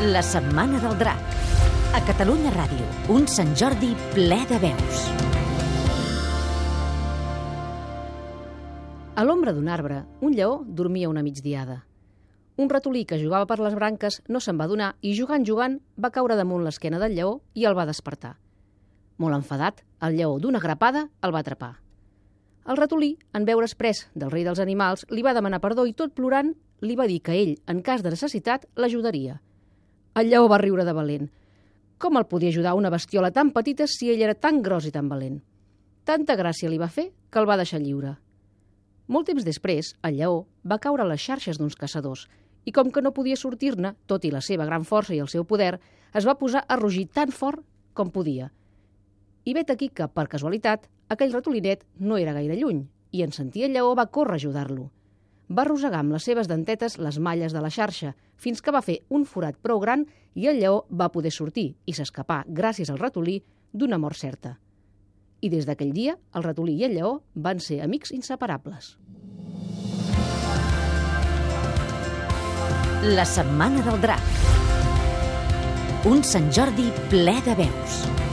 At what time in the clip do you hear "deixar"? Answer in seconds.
37.60-37.80